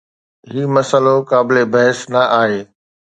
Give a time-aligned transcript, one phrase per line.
[0.51, 2.61] هي مسئلو قابل بحث نه آهي.